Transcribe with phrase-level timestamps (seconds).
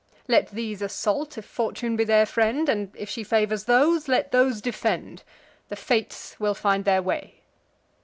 [0.27, 4.59] Let these assault, if Fortune be their friend; And, if she favours those, let those
[4.59, 5.21] defend:
[5.69, 7.41] The Fates will find their way."